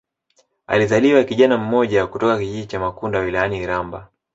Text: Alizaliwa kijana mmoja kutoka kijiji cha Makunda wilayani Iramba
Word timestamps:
Alizaliwa 0.67 1.23
kijana 1.23 1.57
mmoja 1.57 2.07
kutoka 2.07 2.37
kijiji 2.39 2.65
cha 2.67 2.79
Makunda 2.79 3.19
wilayani 3.19 3.57
Iramba 3.63 4.07